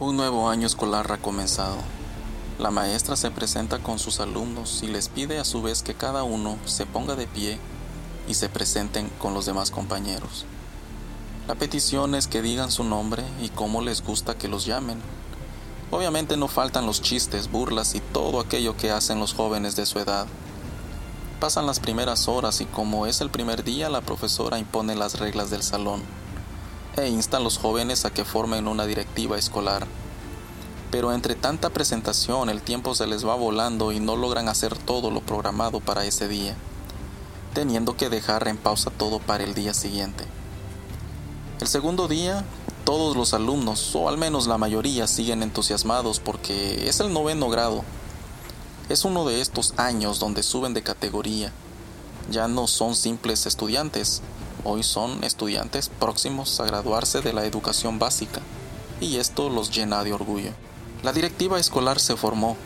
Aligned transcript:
Un 0.00 0.16
nuevo 0.16 0.48
año 0.48 0.64
escolar 0.64 1.10
ha 1.10 1.16
comenzado. 1.16 1.74
La 2.60 2.70
maestra 2.70 3.16
se 3.16 3.32
presenta 3.32 3.80
con 3.80 3.98
sus 3.98 4.20
alumnos 4.20 4.84
y 4.84 4.86
les 4.86 5.08
pide 5.08 5.40
a 5.40 5.44
su 5.44 5.60
vez 5.60 5.82
que 5.82 5.94
cada 5.94 6.22
uno 6.22 6.56
se 6.66 6.86
ponga 6.86 7.16
de 7.16 7.26
pie 7.26 7.58
y 8.28 8.34
se 8.34 8.48
presenten 8.48 9.10
con 9.18 9.34
los 9.34 9.44
demás 9.44 9.72
compañeros. 9.72 10.44
La 11.48 11.56
petición 11.56 12.14
es 12.14 12.28
que 12.28 12.42
digan 12.42 12.70
su 12.70 12.84
nombre 12.84 13.24
y 13.42 13.48
cómo 13.48 13.82
les 13.82 14.04
gusta 14.04 14.38
que 14.38 14.46
los 14.46 14.66
llamen. 14.66 15.00
Obviamente 15.90 16.36
no 16.36 16.46
faltan 16.46 16.86
los 16.86 17.02
chistes, 17.02 17.50
burlas 17.50 17.96
y 17.96 18.00
todo 18.00 18.38
aquello 18.38 18.76
que 18.76 18.92
hacen 18.92 19.18
los 19.18 19.34
jóvenes 19.34 19.74
de 19.74 19.84
su 19.84 19.98
edad. 19.98 20.28
Pasan 21.40 21.66
las 21.66 21.80
primeras 21.80 22.28
horas 22.28 22.60
y 22.60 22.66
como 22.66 23.06
es 23.06 23.20
el 23.20 23.30
primer 23.30 23.64
día 23.64 23.88
la 23.88 24.00
profesora 24.00 24.60
impone 24.60 24.94
las 24.94 25.18
reglas 25.18 25.50
del 25.50 25.64
salón 25.64 26.02
e 27.04 27.08
insta 27.08 27.36
a 27.36 27.40
los 27.40 27.58
jóvenes 27.58 28.04
a 28.04 28.10
que 28.10 28.24
formen 28.24 28.68
una 28.68 28.86
directiva 28.86 29.38
escolar. 29.38 29.86
Pero 30.90 31.12
entre 31.12 31.34
tanta 31.34 31.70
presentación 31.70 32.48
el 32.48 32.62
tiempo 32.62 32.94
se 32.94 33.06
les 33.06 33.26
va 33.26 33.34
volando 33.34 33.92
y 33.92 34.00
no 34.00 34.16
logran 34.16 34.48
hacer 34.48 34.76
todo 34.76 35.10
lo 35.10 35.20
programado 35.20 35.80
para 35.80 36.04
ese 36.04 36.28
día, 36.28 36.54
teniendo 37.54 37.96
que 37.96 38.08
dejar 38.08 38.48
en 38.48 38.56
pausa 38.56 38.90
todo 38.90 39.18
para 39.18 39.44
el 39.44 39.54
día 39.54 39.74
siguiente. 39.74 40.24
El 41.60 41.66
segundo 41.66 42.08
día, 42.08 42.44
todos 42.84 43.16
los 43.16 43.34
alumnos, 43.34 43.94
o 43.94 44.08
al 44.08 44.16
menos 44.16 44.46
la 44.46 44.58
mayoría, 44.58 45.06
siguen 45.06 45.42
entusiasmados 45.42 46.20
porque 46.20 46.88
es 46.88 47.00
el 47.00 47.12
noveno 47.12 47.48
grado. 47.48 47.84
Es 48.88 49.04
uno 49.04 49.26
de 49.26 49.40
estos 49.40 49.74
años 49.76 50.20
donde 50.20 50.42
suben 50.42 50.72
de 50.72 50.82
categoría. 50.82 51.52
Ya 52.30 52.48
no 52.48 52.66
son 52.66 52.94
simples 52.94 53.44
estudiantes, 53.44 54.22
hoy 54.64 54.82
son 54.82 55.24
estudiantes 55.24 55.88
próximos 55.88 56.58
a 56.60 56.64
graduarse 56.64 57.20
de 57.20 57.32
la 57.32 57.44
educación 57.44 57.98
básica, 57.98 58.40
y 59.00 59.16
esto 59.16 59.48
los 59.48 59.70
llena 59.70 60.04
de 60.04 60.12
orgullo. 60.12 60.50
La 61.02 61.12
directiva 61.12 61.58
escolar 61.58 62.00
se 62.00 62.16
formó, 62.16 62.56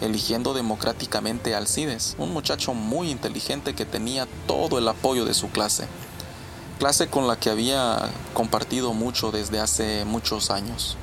eligiendo 0.00 0.54
democráticamente 0.54 1.54
a 1.54 1.58
Alcides, 1.58 2.16
un 2.18 2.32
muchacho 2.32 2.74
muy 2.74 3.10
inteligente 3.10 3.74
que 3.74 3.84
tenía 3.84 4.26
todo 4.46 4.78
el 4.78 4.88
apoyo 4.88 5.24
de 5.24 5.34
su 5.34 5.48
clase 5.50 5.86
clase 6.78 7.08
con 7.08 7.26
la 7.26 7.38
que 7.38 7.50
había 7.50 8.10
compartido 8.32 8.94
mucho 8.94 9.30
desde 9.32 9.60
hace 9.60 10.04
muchos 10.04 10.50
años. 10.50 10.96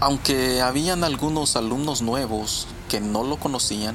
Aunque 0.00 0.62
habían 0.62 1.04
algunos 1.04 1.56
alumnos 1.56 2.00
nuevos 2.00 2.66
que 2.88 3.00
no 3.00 3.22
lo 3.22 3.36
conocían, 3.36 3.94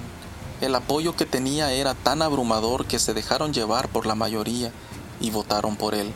el 0.62 0.76
apoyo 0.76 1.16
que 1.16 1.26
tenía 1.26 1.74
era 1.74 1.96
tan 1.96 2.22
abrumador 2.22 2.86
que 2.86 3.00
se 3.00 3.14
dejaron 3.14 3.54
llevar 3.54 3.90
por 3.90 4.06
la 4.06 4.16
mayoría 4.16 4.72
y 5.20 5.32
votaron 5.32 5.76
por 5.76 5.96
él. 5.96 6.12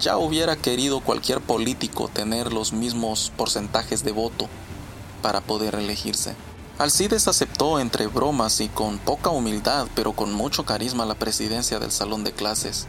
Ya 0.00 0.16
hubiera 0.16 0.56
querido 0.56 1.00
cualquier 1.00 1.40
político 1.40 2.08
tener 2.08 2.52
los 2.52 2.72
mismos 2.72 3.32
porcentajes 3.36 4.04
de 4.04 4.12
voto 4.12 4.48
para 5.22 5.40
poder 5.40 5.74
elegirse. 5.74 6.36
Alcides 6.78 7.26
aceptó 7.26 7.80
entre 7.80 8.06
bromas 8.06 8.60
y 8.60 8.68
con 8.68 8.98
poca 8.98 9.30
humildad, 9.30 9.88
pero 9.96 10.12
con 10.12 10.32
mucho 10.32 10.64
carisma 10.64 11.04
la 11.04 11.16
presidencia 11.16 11.80
del 11.80 11.90
salón 11.90 12.22
de 12.22 12.32
clases. 12.32 12.86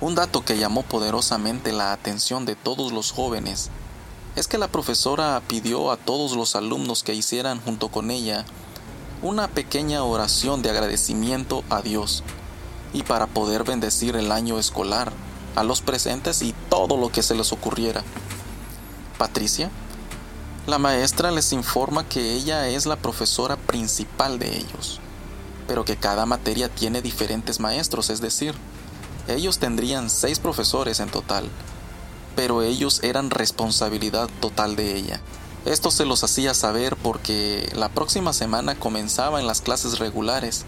Un 0.00 0.14
dato 0.14 0.44
que 0.44 0.58
llamó 0.58 0.82
poderosamente 0.84 1.72
la 1.72 1.92
atención 1.92 2.46
de 2.46 2.54
todos 2.54 2.92
los 2.92 3.10
jóvenes 3.10 3.70
es 4.36 4.46
que 4.46 4.58
la 4.58 4.68
profesora 4.68 5.42
pidió 5.48 5.90
a 5.90 5.96
todos 5.96 6.36
los 6.36 6.54
alumnos 6.54 7.02
que 7.02 7.14
hicieran 7.14 7.60
junto 7.60 7.88
con 7.88 8.10
ella 8.10 8.44
una 9.22 9.48
pequeña 9.48 10.04
oración 10.04 10.62
de 10.62 10.70
agradecimiento 10.70 11.64
a 11.70 11.82
Dios 11.82 12.22
y 12.94 13.02
para 13.02 13.26
poder 13.26 13.64
bendecir 13.64 14.16
el 14.16 14.32
año 14.32 14.58
escolar 14.58 15.12
a 15.56 15.64
los 15.64 15.82
presentes 15.82 16.40
y 16.40 16.54
todo 16.70 16.96
lo 16.96 17.10
que 17.10 17.22
se 17.22 17.34
les 17.34 17.52
ocurriera. 17.52 18.02
Patricia, 19.18 19.70
la 20.66 20.78
maestra 20.78 21.30
les 21.30 21.52
informa 21.52 22.08
que 22.08 22.32
ella 22.32 22.68
es 22.68 22.86
la 22.86 22.96
profesora 22.96 23.56
principal 23.56 24.38
de 24.38 24.56
ellos, 24.56 25.00
pero 25.66 25.84
que 25.84 25.96
cada 25.96 26.24
materia 26.24 26.68
tiene 26.68 27.02
diferentes 27.02 27.60
maestros, 27.60 28.08
es 28.08 28.22
decir, 28.22 28.54
ellos 29.28 29.58
tendrían 29.58 30.08
seis 30.08 30.38
profesores 30.38 31.00
en 31.00 31.10
total, 31.10 31.48
pero 32.36 32.62
ellos 32.62 33.00
eran 33.02 33.30
responsabilidad 33.30 34.28
total 34.40 34.76
de 34.76 34.96
ella. 34.96 35.20
Esto 35.64 35.90
se 35.90 36.04
los 36.04 36.22
hacía 36.24 36.52
saber 36.52 36.96
porque 36.96 37.70
la 37.74 37.88
próxima 37.88 38.32
semana 38.32 38.74
comenzaban 38.74 39.46
las 39.46 39.62
clases 39.62 39.98
regulares 39.98 40.64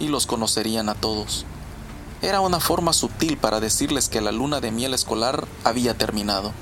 y 0.00 0.08
los 0.08 0.26
conocerían 0.26 0.88
a 0.88 0.94
todos. 0.94 1.46
Era 2.24 2.40
una 2.40 2.58
forma 2.58 2.94
sutil 2.94 3.36
para 3.36 3.60
decirles 3.60 4.08
que 4.08 4.22
la 4.22 4.32
luna 4.32 4.62
de 4.62 4.70
miel 4.70 4.94
escolar 4.94 5.46
había 5.62 5.92
terminado. 5.92 6.52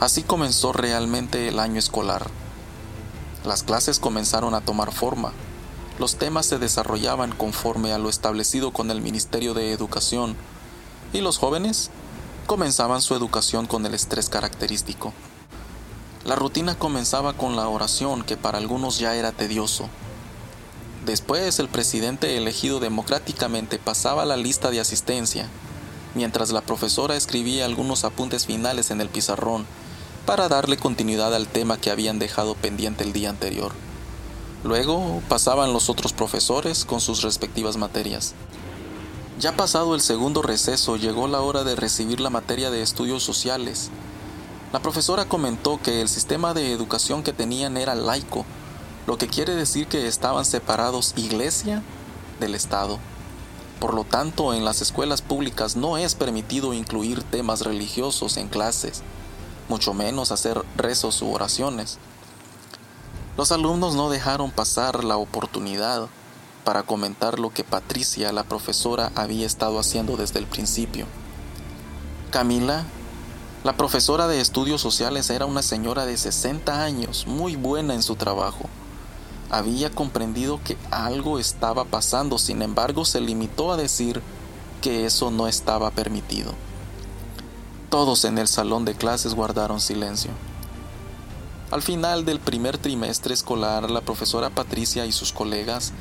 Así 0.00 0.24
comenzó 0.24 0.72
realmente 0.72 1.46
el 1.46 1.60
año 1.60 1.78
escolar. 1.78 2.26
Las 3.44 3.62
clases 3.62 4.00
comenzaron 4.00 4.52
a 4.52 4.62
tomar 4.62 4.90
forma. 4.90 5.30
Los 6.00 6.16
temas 6.16 6.46
se 6.46 6.58
desarrollaban 6.58 7.30
conforme 7.30 7.92
a 7.92 7.98
lo 7.98 8.08
establecido 8.08 8.72
con 8.72 8.90
el 8.90 9.00
Ministerio 9.00 9.54
de 9.54 9.70
Educación 9.70 10.34
y 11.12 11.20
los 11.20 11.38
jóvenes 11.38 11.90
comenzaban 12.48 13.00
su 13.00 13.14
educación 13.14 13.66
con 13.66 13.86
el 13.86 13.94
estrés 13.94 14.28
característico. 14.28 15.12
La 16.24 16.34
rutina 16.34 16.76
comenzaba 16.76 17.34
con 17.34 17.54
la 17.54 17.68
oración 17.68 18.24
que 18.24 18.36
para 18.36 18.58
algunos 18.58 18.98
ya 18.98 19.14
era 19.14 19.30
tedioso. 19.30 19.88
Después 21.06 21.60
el 21.60 21.68
presidente 21.68 22.36
elegido 22.36 22.80
democráticamente 22.80 23.78
pasaba 23.78 24.24
la 24.24 24.36
lista 24.36 24.72
de 24.72 24.80
asistencia, 24.80 25.48
mientras 26.16 26.50
la 26.50 26.62
profesora 26.62 27.14
escribía 27.14 27.64
algunos 27.64 28.02
apuntes 28.02 28.46
finales 28.46 28.90
en 28.90 29.00
el 29.00 29.08
pizarrón 29.08 29.66
para 30.26 30.48
darle 30.48 30.78
continuidad 30.78 31.32
al 31.32 31.46
tema 31.46 31.78
que 31.78 31.92
habían 31.92 32.18
dejado 32.18 32.56
pendiente 32.56 33.04
el 33.04 33.12
día 33.12 33.30
anterior. 33.30 33.70
Luego 34.64 35.22
pasaban 35.28 35.72
los 35.72 35.90
otros 35.90 36.12
profesores 36.12 36.84
con 36.84 37.00
sus 37.00 37.22
respectivas 37.22 37.76
materias. 37.76 38.34
Ya 39.38 39.52
pasado 39.52 39.94
el 39.94 40.00
segundo 40.00 40.42
receso, 40.42 40.96
llegó 40.96 41.28
la 41.28 41.40
hora 41.40 41.62
de 41.62 41.76
recibir 41.76 42.18
la 42.18 42.30
materia 42.30 42.72
de 42.72 42.82
estudios 42.82 43.22
sociales. 43.22 43.90
La 44.72 44.80
profesora 44.80 45.26
comentó 45.26 45.80
que 45.80 46.00
el 46.00 46.08
sistema 46.08 46.52
de 46.52 46.72
educación 46.72 47.22
que 47.22 47.32
tenían 47.32 47.76
era 47.76 47.94
laico, 47.94 48.44
lo 49.06 49.18
que 49.18 49.28
quiere 49.28 49.54
decir 49.54 49.86
que 49.86 50.06
estaban 50.06 50.44
separados 50.44 51.14
iglesia 51.16 51.82
del 52.40 52.54
Estado. 52.54 52.98
Por 53.80 53.94
lo 53.94 54.04
tanto, 54.04 54.52
en 54.52 54.64
las 54.64 54.82
escuelas 54.82 55.22
públicas 55.22 55.76
no 55.76 55.96
es 55.96 56.14
permitido 56.14 56.72
incluir 56.72 57.22
temas 57.22 57.60
religiosos 57.60 58.36
en 58.36 58.48
clases, 58.48 59.02
mucho 59.68 59.94
menos 59.94 60.32
hacer 60.32 60.64
rezos 60.76 61.22
u 61.22 61.30
oraciones. 61.30 61.98
Los 63.36 63.52
alumnos 63.52 63.94
no 63.94 64.10
dejaron 64.10 64.50
pasar 64.50 65.04
la 65.04 65.18
oportunidad 65.18 66.08
para 66.64 66.82
comentar 66.82 67.38
lo 67.38 67.50
que 67.50 67.64
Patricia, 67.64 68.32
la 68.32 68.44
profesora, 68.44 69.12
había 69.14 69.46
estado 69.46 69.78
haciendo 69.78 70.16
desde 70.16 70.40
el 70.40 70.46
principio. 70.46 71.06
Camila, 72.30 72.84
la 73.62 73.76
profesora 73.76 74.26
de 74.26 74.40
estudios 74.40 74.80
sociales, 74.80 75.30
era 75.30 75.46
una 75.46 75.62
señora 75.62 76.06
de 76.06 76.16
60 76.16 76.82
años, 76.82 77.26
muy 77.26 77.56
buena 77.56 77.94
en 77.94 78.02
su 78.02 78.16
trabajo. 78.16 78.68
Había 79.50 79.90
comprendido 79.90 80.60
que 80.64 80.76
algo 80.90 81.38
estaba 81.38 81.84
pasando, 81.84 82.38
sin 82.38 82.62
embargo 82.62 83.04
se 83.04 83.20
limitó 83.20 83.72
a 83.72 83.76
decir 83.76 84.20
que 84.82 85.06
eso 85.06 85.30
no 85.30 85.46
estaba 85.48 85.90
permitido. 85.90 86.52
Todos 87.90 88.24
en 88.24 88.38
el 88.38 88.48
salón 88.48 88.84
de 88.84 88.94
clases 88.94 89.34
guardaron 89.34 89.80
silencio. 89.80 90.32
Al 91.70 91.82
final 91.82 92.24
del 92.24 92.40
primer 92.40 92.78
trimestre 92.78 93.34
escolar, 93.34 93.90
la 93.90 94.00
profesora 94.00 94.50
Patricia 94.50 95.06
y 95.06 95.12
sus 95.12 95.32
colegas 95.32 95.92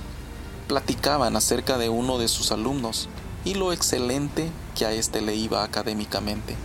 platicaban 0.67 1.35
acerca 1.35 1.77
de 1.77 1.89
uno 1.89 2.17
de 2.17 2.27
sus 2.27 2.51
alumnos 2.51 3.07
y 3.43 3.53
lo 3.53 3.71
excelente 3.71 4.49
que 4.75 4.85
a 4.85 4.91
éste 4.91 5.21
le 5.21 5.35
iba 5.35 5.63
académicamente. 5.63 6.55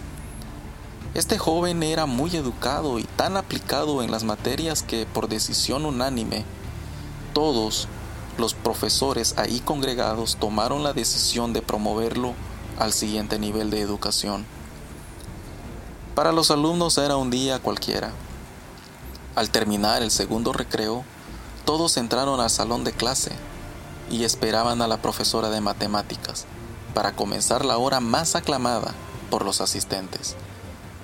Este 1.13 1.39
joven 1.39 1.83
era 1.83 2.07
muy 2.07 2.35
educado 2.37 2.99
y 2.99 3.05
tan 3.05 3.37
aplicado 3.37 4.03
en 4.03 4.11
las 4.11 4.25
materias 4.25 4.83
que 4.83 5.07
por 5.07 5.29
decisión 5.29 5.85
unánime, 5.85 6.45
todos 7.33 7.89
los 8.39 8.55
profesores 8.55 9.35
ahí 9.37 9.61
congregados 9.61 10.37
tomaron 10.37 10.83
la 10.83 10.93
decisión 10.93 11.53
de 11.53 11.63
promoverlo 11.63 12.35
al 12.79 12.93
siguiente 12.93 13.39
nivel 13.39 13.71
de 13.71 13.81
educación. 13.81 14.47
Para 16.15 16.33
los 16.33 16.51
alumnos 16.51 16.99
era 16.99 17.17
un 17.17 17.31
día 17.31 17.59
cualquiera. 17.59 18.11
Al 19.37 19.51
terminar 19.51 20.03
el 20.03 20.11
segundo 20.11 20.53
recreo, 20.53 21.05
todos 21.65 21.97
entraron 21.97 22.41
al 22.41 22.51
salón 22.51 22.85
de 22.85 22.93
clase 22.93 23.33
y 24.11 24.25
esperaban 24.25 24.83
a 24.83 24.89
la 24.89 25.01
profesora 25.01 25.51
de 25.51 25.61
matemáticas 25.61 26.47
para 26.95 27.13
comenzar 27.13 27.65
la 27.65 27.79
hora 27.79 28.01
más 28.01 28.35
aclamada 28.35 28.93
por 29.31 29.45
los 29.45 29.61
asistentes. 29.61 30.37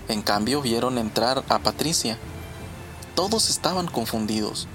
En 0.08 0.22
cambio 0.22 0.62
vieron 0.62 0.98
entrar 0.98 1.44
a 1.48 1.58
Patricia. 1.60 2.18
Todos 3.14 3.48
estaban 3.48 3.86
confundidos, 3.86 4.68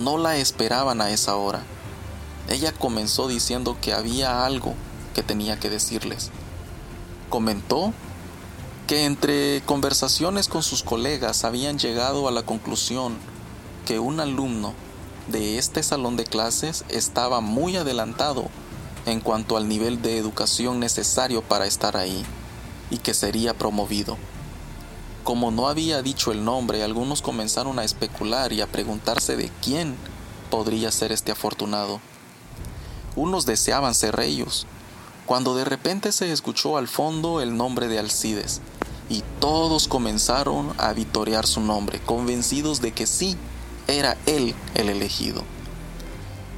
no 0.00 0.16
la 0.16 0.36
esperaban 0.38 1.00
a 1.00 1.10
esa 1.10 1.36
hora. 1.36 1.62
Ella 2.48 2.72
comenzó 2.72 3.28
diciendo 3.28 3.76
que 3.80 3.92
había 3.92 4.44
algo 4.44 4.74
que 5.14 5.22
tenía 5.22 5.60
que 5.60 5.70
decirles. 5.70 6.30
Comentó 7.28 7.92
que 8.86 9.04
entre 9.04 9.62
conversaciones 9.66 10.48
con 10.48 10.62
sus 10.62 10.82
colegas 10.82 11.44
habían 11.44 11.78
llegado 11.78 12.26
a 12.26 12.32
la 12.32 12.42
conclusión 12.42 13.18
que 13.86 14.00
un 14.00 14.18
alumno 14.20 14.72
de 15.28 15.58
este 15.58 15.82
salón 15.82 16.16
de 16.16 16.24
clases 16.24 16.84
estaba 16.88 17.40
muy 17.40 17.76
adelantado 17.76 18.48
en 19.06 19.20
cuanto 19.20 19.56
al 19.56 19.68
nivel 19.68 20.02
de 20.02 20.18
educación 20.18 20.80
necesario 20.80 21.42
para 21.42 21.66
estar 21.66 21.96
ahí 21.96 22.24
y 22.90 22.98
que 22.98 23.14
sería 23.14 23.54
promovido. 23.54 24.16
Como 25.24 25.50
no 25.50 25.68
había 25.68 26.02
dicho 26.02 26.32
el 26.32 26.44
nombre, 26.44 26.82
algunos 26.82 27.22
comenzaron 27.22 27.78
a 27.78 27.84
especular 27.84 28.52
y 28.52 28.62
a 28.62 28.66
preguntarse 28.66 29.36
de 29.36 29.50
quién 29.62 29.96
podría 30.50 30.90
ser 30.90 31.12
este 31.12 31.30
afortunado. 31.30 32.00
Unos 33.16 33.44
deseaban 33.44 33.94
ser 33.94 34.18
ellos, 34.20 34.66
cuando 35.26 35.54
de 35.54 35.64
repente 35.64 36.10
se 36.12 36.32
escuchó 36.32 36.76
al 36.76 36.88
fondo 36.88 37.40
el 37.40 37.56
nombre 37.56 37.88
de 37.88 37.98
Alcides, 37.98 38.60
y 39.08 39.22
todos 39.40 39.88
comenzaron 39.88 40.72
a 40.78 40.92
vitorear 40.92 41.46
su 41.46 41.60
nombre, 41.60 42.00
convencidos 42.00 42.80
de 42.80 42.92
que 42.92 43.06
sí, 43.06 43.36
era 43.88 44.16
él 44.26 44.54
el 44.74 44.88
elegido. 44.88 45.42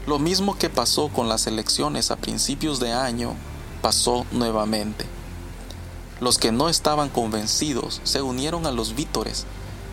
Lo 0.06 0.18
mismo 0.18 0.56
que 0.58 0.68
pasó 0.68 1.08
con 1.08 1.28
las 1.28 1.46
elecciones 1.46 2.10
a 2.10 2.16
principios 2.16 2.78
de 2.80 2.92
año, 2.92 3.34
pasó 3.80 4.26
nuevamente. 4.32 5.06
Los 6.22 6.38
que 6.38 6.52
no 6.52 6.68
estaban 6.68 7.08
convencidos 7.08 8.00
se 8.04 8.22
unieron 8.22 8.64
a 8.64 8.70
los 8.70 8.94
vítores, 8.94 9.44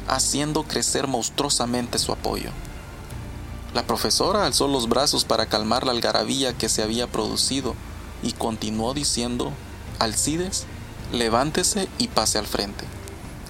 haciendo 0.07 0.61
crecer 0.61 1.07
monstruosamente 1.07 1.97
su 1.97 2.11
apoyo. 2.11 2.51
La 3.73 3.87
profesora 3.87 4.45
alzó 4.45 4.67
los 4.67 4.87
brazos 4.87 5.25
para 5.25 5.47
calmar 5.47 5.87
la 5.87 5.91
algarabía 5.91 6.55
que 6.55 6.69
se 6.69 6.83
había 6.83 7.07
producido 7.07 7.73
y 8.21 8.33
continuó 8.33 8.93
diciendo, 8.93 9.51
Alcides, 9.97 10.67
levántese 11.11 11.87
y 11.97 12.09
pase 12.09 12.37
al 12.37 12.45
frente. 12.45 12.85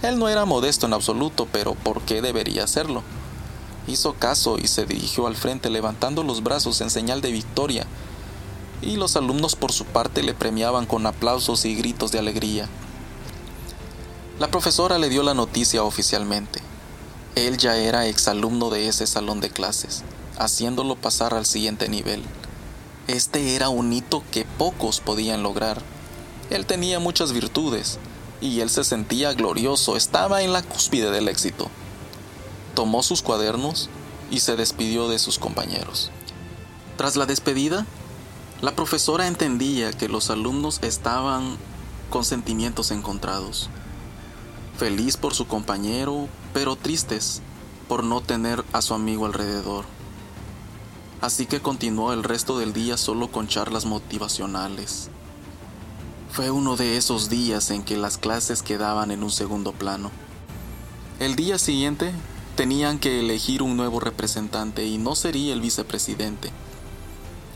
Él 0.01 0.17
no 0.17 0.29
era 0.29 0.45
modesto 0.45 0.85
en 0.85 0.93
absoluto, 0.93 1.49
pero 1.51 1.75
¿por 1.75 1.99
qué 2.03 2.21
debería 2.21 2.63
hacerlo? 2.63 3.03
Hizo 3.87 4.13
caso 4.13 4.57
y 4.57 4.69
se 4.69 4.85
dirigió 4.85 5.27
al 5.27 5.35
frente 5.35 5.69
levantando 5.69 6.23
los 6.23 6.43
brazos 6.43 6.79
en 6.79 6.89
señal 6.89 7.19
de 7.19 7.33
victoria 7.33 7.85
y 8.81 8.95
los 8.95 9.15
alumnos 9.15 9.55
por 9.55 9.71
su 9.71 9.85
parte 9.85 10.23
le 10.23 10.33
premiaban 10.33 10.85
con 10.85 11.05
aplausos 11.05 11.65
y 11.65 11.75
gritos 11.75 12.11
de 12.11 12.19
alegría. 12.19 12.67
La 14.39 14.49
profesora 14.49 14.97
le 14.97 15.09
dio 15.09 15.21
la 15.23 15.33
noticia 15.33 15.83
oficialmente. 15.83 16.61
Él 17.35 17.57
ya 17.57 17.77
era 17.77 18.07
exalumno 18.07 18.69
de 18.69 18.87
ese 18.87 19.05
salón 19.05 19.41
de 19.41 19.49
clases, 19.49 20.03
haciéndolo 20.37 20.95
pasar 20.95 21.33
al 21.33 21.45
siguiente 21.45 21.89
nivel. 21.89 22.23
Este 23.07 23.55
era 23.55 23.69
un 23.69 23.91
hito 23.91 24.23
que 24.31 24.45
pocos 24.45 24.99
podían 24.99 25.43
lograr. 25.43 25.81
Él 26.49 26.65
tenía 26.65 26.99
muchas 26.99 27.33
virtudes, 27.33 27.99
y 28.41 28.61
él 28.61 28.69
se 28.69 28.83
sentía 28.83 29.33
glorioso, 29.33 29.97
estaba 29.97 30.41
en 30.41 30.53
la 30.53 30.61
cúspide 30.61 31.11
del 31.11 31.27
éxito. 31.27 31.69
Tomó 32.75 33.03
sus 33.03 33.21
cuadernos 33.21 33.89
y 34.31 34.39
se 34.39 34.55
despidió 34.55 35.09
de 35.09 35.19
sus 35.19 35.39
compañeros. 35.39 36.11
Tras 36.97 37.15
la 37.15 37.25
despedida, 37.25 37.85
la 38.61 38.75
profesora 38.75 39.27
entendía 39.27 39.93
que 39.93 40.09
los 40.09 40.29
alumnos 40.29 40.79
estaban 40.81 41.55
con 42.09 42.25
sentimientos 42.25 42.91
encontrados. 42.91 43.69
Feliz 44.77 45.15
por 45.15 45.33
su 45.33 45.47
compañero, 45.47 46.27
pero 46.53 46.75
tristes 46.75 47.41
por 47.87 48.03
no 48.03 48.19
tener 48.19 48.65
a 48.73 48.81
su 48.81 48.93
amigo 48.93 49.25
alrededor. 49.25 49.85
Así 51.21 51.45
que 51.45 51.61
continuó 51.61 52.11
el 52.11 52.23
resto 52.23 52.59
del 52.59 52.73
día 52.73 52.97
solo 52.97 53.31
con 53.31 53.47
charlas 53.47 53.85
motivacionales. 53.85 55.09
Fue 56.29 56.51
uno 56.51 56.75
de 56.75 56.97
esos 56.97 57.29
días 57.29 57.71
en 57.71 57.83
que 57.83 57.95
las 57.95 58.17
clases 58.17 58.61
quedaban 58.61 59.11
en 59.11 59.23
un 59.23 59.31
segundo 59.31 59.71
plano. 59.71 60.11
El 61.21 61.37
día 61.37 61.57
siguiente 61.59 62.11
tenían 62.57 62.99
que 62.99 63.21
elegir 63.21 63.63
un 63.63 63.77
nuevo 63.77 64.01
representante 64.01 64.85
y 64.85 64.97
no 64.97 65.15
sería 65.15 65.53
el 65.53 65.61
vicepresidente 65.61 66.51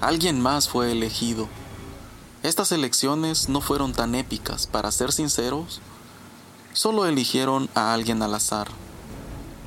Alguien 0.03 0.41
más 0.41 0.67
fue 0.67 0.91
elegido. 0.91 1.47
Estas 2.43 2.73
elecciones 2.73 3.47
no 3.47 3.61
fueron 3.61 3.93
tan 3.93 4.15
épicas, 4.15 4.67
para 4.67 4.91
ser 4.91 5.13
sinceros. 5.13 5.79
Solo 6.73 7.05
eligieron 7.05 7.69
a 7.73 7.93
alguien 7.93 8.21
al 8.21 8.35
azar. 8.35 8.67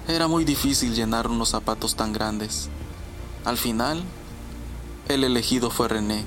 Era 0.07 0.29
muy 0.29 0.45
difícil 0.45 0.95
llenar 0.95 1.27
unos 1.27 1.49
zapatos 1.49 1.97
tan 1.97 2.13
grandes. 2.13 2.69
Al 3.47 3.57
final, 3.57 4.05
el 5.09 5.25
elegido 5.25 5.71
fue 5.71 5.89
René. 5.89 6.27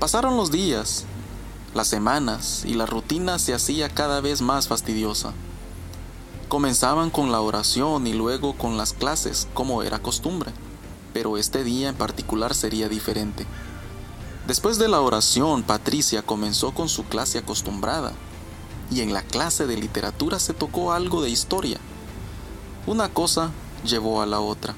Pasaron 0.00 0.38
los 0.38 0.50
días, 0.50 1.04
las 1.74 1.88
semanas, 1.88 2.64
y 2.64 2.72
la 2.72 2.86
rutina 2.86 3.38
se 3.38 3.52
hacía 3.52 3.90
cada 3.90 4.22
vez 4.22 4.40
más 4.40 4.68
fastidiosa. 4.68 5.34
Comenzaban 6.48 7.10
con 7.10 7.30
la 7.30 7.42
oración 7.42 8.06
y 8.06 8.14
luego 8.14 8.54
con 8.54 8.78
las 8.78 8.94
clases, 8.94 9.48
como 9.52 9.82
era 9.82 9.98
costumbre 9.98 10.54
pero 11.14 11.38
este 11.38 11.64
día 11.64 11.88
en 11.88 11.94
particular 11.94 12.54
sería 12.54 12.90
diferente. 12.90 13.46
Después 14.46 14.76
de 14.78 14.88
la 14.88 15.00
oración, 15.00 15.62
Patricia 15.62 16.20
comenzó 16.20 16.74
con 16.74 16.90
su 16.90 17.04
clase 17.04 17.38
acostumbrada, 17.38 18.12
y 18.90 19.00
en 19.00 19.14
la 19.14 19.22
clase 19.22 19.66
de 19.66 19.76
literatura 19.78 20.38
se 20.38 20.52
tocó 20.52 20.92
algo 20.92 21.22
de 21.22 21.30
historia. 21.30 21.78
Una 22.86 23.08
cosa 23.08 23.52
llevó 23.86 24.20
a 24.20 24.26
la 24.26 24.40
otra, 24.40 24.74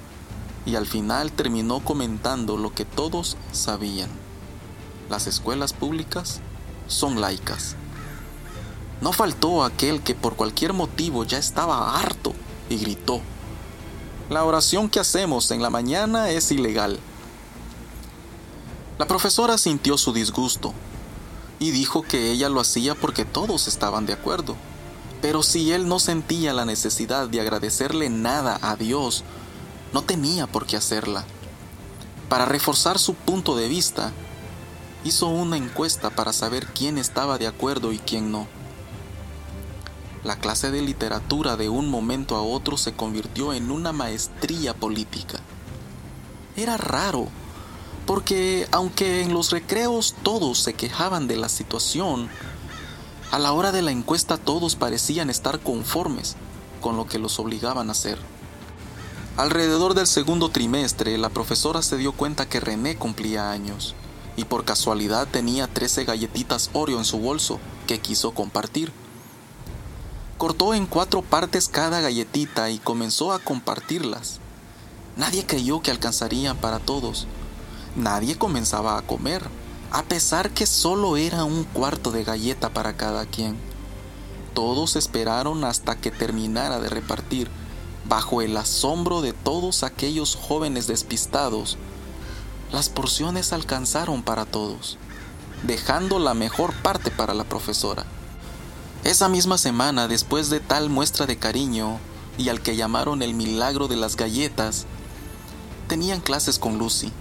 y 0.66 0.76
al 0.76 0.86
final 0.86 1.32
terminó 1.32 1.80
comentando 1.80 2.56
lo 2.56 2.72
que 2.72 2.84
todos 2.84 3.36
sabían. 3.50 4.10
Las 5.08 5.26
escuelas 5.26 5.72
públicas 5.72 6.40
son 6.86 7.20
laicas. 7.20 7.76
No 9.00 9.12
faltó 9.12 9.64
aquel 9.64 10.02
que 10.02 10.14
por 10.14 10.36
cualquier 10.36 10.74
motivo 10.74 11.24
ya 11.24 11.38
estaba 11.38 11.98
harto 11.98 12.32
y 12.68 12.76
gritó, 12.76 13.20
la 14.28 14.44
oración 14.44 14.88
que 14.88 14.98
hacemos 14.98 15.50
en 15.52 15.62
la 15.62 15.70
mañana 15.70 16.30
es 16.30 16.50
ilegal. 16.50 16.98
La 18.98 19.06
profesora 19.06 19.56
sintió 19.56 19.96
su 19.98 20.12
disgusto 20.12 20.74
y 21.58 21.70
dijo 21.70 22.02
que 22.02 22.32
ella 22.32 22.48
lo 22.48 22.60
hacía 22.60 22.94
porque 22.94 23.24
todos 23.24 23.68
estaban 23.68 24.04
de 24.04 24.14
acuerdo. 24.14 24.56
Pero 25.22 25.42
si 25.42 25.72
él 25.72 25.88
no 25.88 25.98
sentía 25.98 26.52
la 26.52 26.64
necesidad 26.64 27.28
de 27.28 27.40
agradecerle 27.40 28.10
nada 28.10 28.58
a 28.62 28.76
Dios, 28.76 29.22
no 29.92 30.02
tenía 30.02 30.46
por 30.46 30.66
qué 30.66 30.76
hacerla. 30.76 31.24
Para 32.28 32.46
reforzar 32.46 32.98
su 32.98 33.14
punto 33.14 33.56
de 33.56 33.68
vista, 33.68 34.12
hizo 35.04 35.28
una 35.28 35.56
encuesta 35.56 36.10
para 36.10 36.32
saber 36.32 36.66
quién 36.66 36.98
estaba 36.98 37.38
de 37.38 37.46
acuerdo 37.46 37.92
y 37.92 37.98
quién 37.98 38.32
no. 38.32 38.48
La 40.26 40.34
clase 40.34 40.72
de 40.72 40.82
literatura 40.82 41.56
de 41.56 41.68
un 41.68 41.88
momento 41.88 42.34
a 42.34 42.42
otro 42.42 42.76
se 42.76 42.94
convirtió 42.94 43.52
en 43.52 43.70
una 43.70 43.92
maestría 43.92 44.74
política. 44.74 45.38
Era 46.56 46.76
raro, 46.76 47.28
porque 48.06 48.66
aunque 48.72 49.22
en 49.22 49.32
los 49.32 49.52
recreos 49.52 50.16
todos 50.24 50.58
se 50.58 50.74
quejaban 50.74 51.28
de 51.28 51.36
la 51.36 51.48
situación, 51.48 52.28
a 53.30 53.38
la 53.38 53.52
hora 53.52 53.70
de 53.70 53.82
la 53.82 53.92
encuesta 53.92 54.36
todos 54.36 54.74
parecían 54.74 55.30
estar 55.30 55.60
conformes 55.60 56.34
con 56.80 56.96
lo 56.96 57.06
que 57.06 57.20
los 57.20 57.38
obligaban 57.38 57.88
a 57.88 57.92
hacer. 57.92 58.18
Alrededor 59.36 59.94
del 59.94 60.08
segundo 60.08 60.48
trimestre, 60.48 61.18
la 61.18 61.28
profesora 61.28 61.82
se 61.82 61.98
dio 61.98 62.10
cuenta 62.10 62.48
que 62.48 62.58
René 62.58 62.96
cumplía 62.96 63.52
años 63.52 63.94
y 64.34 64.46
por 64.46 64.64
casualidad 64.64 65.28
tenía 65.28 65.68
13 65.68 66.04
galletitas 66.04 66.70
Oreo 66.72 66.98
en 66.98 67.04
su 67.04 67.20
bolso 67.20 67.60
que 67.86 68.00
quiso 68.00 68.32
compartir. 68.32 69.05
Cortó 70.38 70.74
en 70.74 70.84
cuatro 70.84 71.22
partes 71.22 71.66
cada 71.66 72.02
galletita 72.02 72.68
y 72.68 72.78
comenzó 72.78 73.32
a 73.32 73.38
compartirlas. 73.38 74.38
Nadie 75.16 75.46
creyó 75.46 75.80
que 75.80 75.90
alcanzarían 75.90 76.58
para 76.58 76.78
todos. 76.78 77.26
Nadie 77.96 78.36
comenzaba 78.36 78.98
a 78.98 79.02
comer, 79.02 79.42
a 79.90 80.02
pesar 80.02 80.50
que 80.50 80.66
solo 80.66 81.16
era 81.16 81.44
un 81.44 81.64
cuarto 81.64 82.10
de 82.12 82.22
galleta 82.22 82.68
para 82.68 82.98
cada 82.98 83.24
quien. 83.24 83.56
Todos 84.52 84.96
esperaron 84.96 85.64
hasta 85.64 85.96
que 85.96 86.10
terminara 86.10 86.80
de 86.80 86.90
repartir, 86.90 87.48
bajo 88.06 88.42
el 88.42 88.58
asombro 88.58 89.22
de 89.22 89.32
todos 89.32 89.84
aquellos 89.84 90.36
jóvenes 90.36 90.86
despistados. 90.86 91.78
Las 92.72 92.90
porciones 92.90 93.54
alcanzaron 93.54 94.22
para 94.22 94.44
todos, 94.44 94.98
dejando 95.62 96.18
la 96.18 96.34
mejor 96.34 96.74
parte 96.74 97.10
para 97.10 97.32
la 97.32 97.44
profesora. 97.44 98.04
Esa 99.06 99.28
misma 99.28 99.56
semana, 99.56 100.08
después 100.08 100.50
de 100.50 100.58
tal 100.58 100.90
muestra 100.90 101.26
de 101.26 101.36
cariño 101.36 102.00
y 102.38 102.48
al 102.48 102.60
que 102.60 102.74
llamaron 102.74 103.22
el 103.22 103.34
milagro 103.34 103.86
de 103.86 103.94
las 103.94 104.16
galletas, 104.16 104.84
tenían 105.86 106.20
clases 106.20 106.58
con 106.58 106.76
Lucy. 106.76 107.12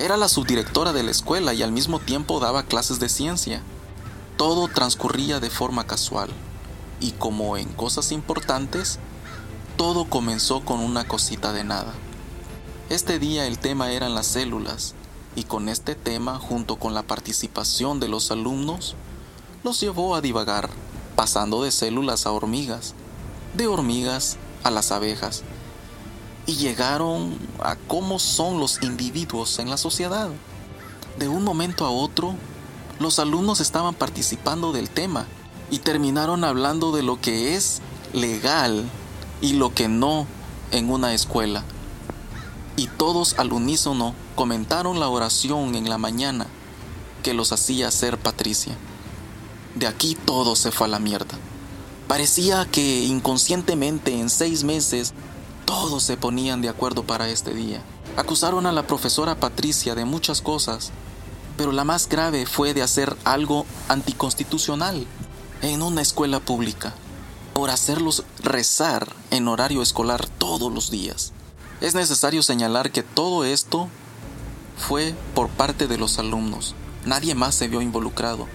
Era 0.00 0.16
la 0.16 0.28
subdirectora 0.28 0.92
de 0.92 1.04
la 1.04 1.12
escuela 1.12 1.54
y 1.54 1.62
al 1.62 1.70
mismo 1.70 2.00
tiempo 2.00 2.40
daba 2.40 2.64
clases 2.64 2.98
de 2.98 3.08
ciencia. 3.08 3.62
Todo 4.36 4.66
transcurría 4.66 5.38
de 5.38 5.50
forma 5.50 5.86
casual 5.86 6.30
y 6.98 7.12
como 7.12 7.56
en 7.56 7.68
cosas 7.68 8.10
importantes, 8.10 8.98
todo 9.76 10.06
comenzó 10.06 10.64
con 10.64 10.80
una 10.80 11.06
cosita 11.06 11.52
de 11.52 11.62
nada. 11.62 11.94
Este 12.90 13.20
día 13.20 13.46
el 13.46 13.60
tema 13.60 13.92
eran 13.92 14.16
las 14.16 14.26
células 14.26 14.96
y 15.36 15.44
con 15.44 15.68
este 15.68 15.94
tema 15.94 16.40
junto 16.40 16.74
con 16.74 16.92
la 16.92 17.04
participación 17.04 18.00
de 18.00 18.08
los 18.08 18.32
alumnos 18.32 18.96
los 19.66 19.80
llevó 19.80 20.14
a 20.14 20.20
divagar, 20.20 20.70
pasando 21.16 21.64
de 21.64 21.72
células 21.72 22.24
a 22.24 22.30
hormigas, 22.30 22.94
de 23.54 23.66
hormigas 23.66 24.36
a 24.62 24.70
las 24.70 24.92
abejas, 24.92 25.42
y 26.46 26.54
llegaron 26.54 27.36
a 27.58 27.74
cómo 27.74 28.20
son 28.20 28.60
los 28.60 28.80
individuos 28.80 29.58
en 29.58 29.68
la 29.68 29.76
sociedad. 29.76 30.28
De 31.18 31.26
un 31.26 31.42
momento 31.42 31.84
a 31.84 31.90
otro, 31.90 32.36
los 33.00 33.18
alumnos 33.18 33.58
estaban 33.58 33.92
participando 33.92 34.70
del 34.70 34.88
tema 34.88 35.26
y 35.68 35.80
terminaron 35.80 36.44
hablando 36.44 36.92
de 36.92 37.02
lo 37.02 37.20
que 37.20 37.56
es 37.56 37.80
legal 38.12 38.88
y 39.40 39.54
lo 39.54 39.74
que 39.74 39.88
no 39.88 40.28
en 40.70 40.92
una 40.92 41.12
escuela. 41.12 41.64
Y 42.76 42.86
todos 42.86 43.36
al 43.36 43.52
unísono 43.52 44.14
comentaron 44.36 45.00
la 45.00 45.08
oración 45.08 45.74
en 45.74 45.88
la 45.88 45.98
mañana 45.98 46.46
que 47.24 47.34
los 47.34 47.50
hacía 47.50 47.90
ser 47.90 48.16
Patricia. 48.16 48.76
De 49.76 49.86
aquí 49.86 50.16
todo 50.24 50.56
se 50.56 50.72
fue 50.72 50.86
a 50.86 50.90
la 50.90 50.98
mierda. 50.98 51.36
Parecía 52.08 52.64
que 52.64 53.04
inconscientemente 53.04 54.18
en 54.18 54.30
seis 54.30 54.64
meses 54.64 55.12
todos 55.66 56.02
se 56.02 56.16
ponían 56.16 56.62
de 56.62 56.70
acuerdo 56.70 57.04
para 57.04 57.28
este 57.28 57.52
día. 57.52 57.82
Acusaron 58.16 58.64
a 58.64 58.72
la 58.72 58.86
profesora 58.86 59.38
Patricia 59.38 59.94
de 59.94 60.06
muchas 60.06 60.40
cosas, 60.40 60.92
pero 61.58 61.72
la 61.72 61.84
más 61.84 62.08
grave 62.08 62.46
fue 62.46 62.72
de 62.72 62.82
hacer 62.82 63.14
algo 63.24 63.66
anticonstitucional 63.88 65.06
en 65.60 65.82
una 65.82 66.00
escuela 66.00 66.40
pública, 66.40 66.94
por 67.52 67.68
hacerlos 67.68 68.24
rezar 68.42 69.12
en 69.30 69.46
horario 69.46 69.82
escolar 69.82 70.26
todos 70.26 70.72
los 70.72 70.90
días. 70.90 71.32
Es 71.82 71.94
necesario 71.94 72.42
señalar 72.42 72.90
que 72.92 73.02
todo 73.02 73.44
esto 73.44 73.88
fue 74.78 75.14
por 75.34 75.50
parte 75.50 75.86
de 75.86 75.98
los 75.98 76.18
alumnos. 76.18 76.74
Nadie 77.04 77.34
más 77.34 77.54
se 77.54 77.68
vio 77.68 77.82
involucrado, 77.82 78.46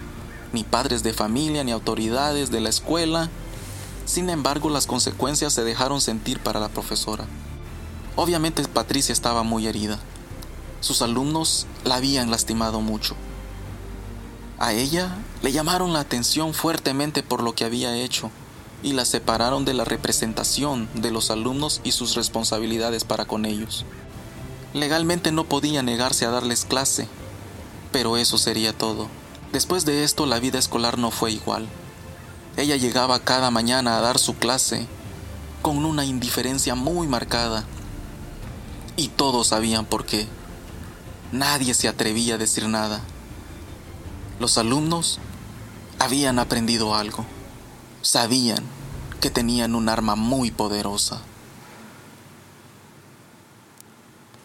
ni 0.53 0.63
padres 0.63 1.03
de 1.03 1.13
familia, 1.13 1.63
ni 1.63 1.71
autoridades 1.71 2.51
de 2.51 2.59
la 2.59 2.69
escuela, 2.69 3.29
sin 4.05 4.29
embargo, 4.29 4.69
las 4.69 4.87
consecuencias 4.87 5.53
se 5.53 5.63
dejaron 5.63 6.01
sentir 6.01 6.39
para 6.39 6.59
la 6.59 6.69
profesora. 6.69 7.25
Obviamente 8.15 8.61
Patricia 8.67 9.13
estaba 9.13 9.43
muy 9.43 9.67
herida. 9.67 9.99
Sus 10.81 11.01
alumnos 11.01 11.67
la 11.85 11.95
habían 11.95 12.29
lastimado 12.29 12.81
mucho. 12.81 13.15
A 14.59 14.73
ella 14.73 15.15
le 15.41 15.51
llamaron 15.51 15.93
la 15.93 16.01
atención 16.01 16.53
fuertemente 16.53 17.23
por 17.23 17.41
lo 17.41 17.55
que 17.55 17.63
había 17.63 17.95
hecho 17.95 18.31
y 18.83 18.93
la 18.93 19.05
separaron 19.05 19.63
de 19.63 19.73
la 19.73 19.85
representación 19.85 20.89
de 20.93 21.11
los 21.11 21.31
alumnos 21.31 21.81
y 21.83 21.93
sus 21.93 22.15
responsabilidades 22.15 23.05
para 23.05 23.25
con 23.25 23.45
ellos. 23.45 23.85
Legalmente 24.73 25.31
no 25.31 25.45
podía 25.45 25.83
negarse 25.83 26.25
a 26.25 26.31
darles 26.31 26.65
clase, 26.65 27.07
pero 27.91 28.17
eso 28.17 28.37
sería 28.37 28.73
todo. 28.73 29.07
Después 29.51 29.85
de 29.85 30.03
esto 30.03 30.25
la 30.25 30.39
vida 30.39 30.59
escolar 30.59 30.97
no 30.97 31.11
fue 31.11 31.31
igual. 31.31 31.67
Ella 32.57 32.75
llegaba 32.75 33.19
cada 33.19 33.51
mañana 33.51 33.97
a 33.97 34.01
dar 34.01 34.17
su 34.17 34.35
clase 34.35 34.87
con 35.61 35.85
una 35.85 36.05
indiferencia 36.05 36.75
muy 36.75 37.07
marcada. 37.07 37.65
Y 38.97 39.09
todos 39.09 39.47
sabían 39.47 39.85
por 39.85 40.05
qué. 40.05 40.27
Nadie 41.31 41.73
se 41.73 41.87
atrevía 41.87 42.35
a 42.35 42.37
decir 42.37 42.67
nada. 42.67 43.01
Los 44.39 44.57
alumnos 44.57 45.19
habían 45.99 46.39
aprendido 46.39 46.95
algo. 46.95 47.25
Sabían 48.01 48.63
que 49.19 49.29
tenían 49.29 49.75
un 49.75 49.87
arma 49.87 50.15
muy 50.15 50.51
poderosa. 50.51 51.21